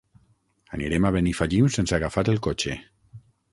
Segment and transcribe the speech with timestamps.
[0.77, 2.81] Anirem a Benifallim sense agafar el cotxe.